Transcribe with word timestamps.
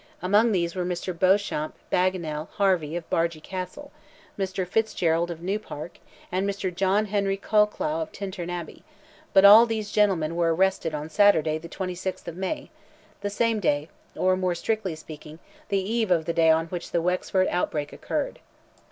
Among 0.19 0.51
these 0.51 0.73
were 0.73 0.83
Mr. 0.83 1.13
Beauchamp 1.13 1.75
Bagenal 1.91 2.47
Harvey 2.53 2.95
of 2.95 3.07
Bargy 3.11 3.39
Castle, 3.39 3.91
Mr. 4.35 4.67
Fitzgerald 4.67 5.29
of 5.29 5.43
Newpark, 5.43 5.99
and 6.31 6.49
Mr. 6.49 6.73
John 6.75 7.05
Henry 7.05 7.37
Colclough 7.37 8.01
of 8.01 8.11
Tintern 8.11 8.49
Abbey; 8.49 8.83
but 9.31 9.45
all 9.45 9.67
these 9.67 9.91
gentlemen 9.91 10.35
were 10.35 10.55
arrested 10.55 10.95
on 10.95 11.11
Saturday, 11.11 11.59
the 11.59 11.69
26th 11.69 12.27
of 12.27 12.35
May—the 12.35 13.29
same 13.29 13.59
day, 13.59 13.89
or 14.15 14.35
more 14.35 14.55
strictly 14.55 14.95
speaking, 14.95 15.37
the 15.69 15.77
eve 15.77 16.09
of 16.09 16.25
the 16.25 16.33
day 16.33 16.49
on 16.49 16.65
which 16.69 16.89
the 16.89 16.99
Wexford 17.03 17.47
outbreak 17.51 17.93
occurred. 17.93 18.39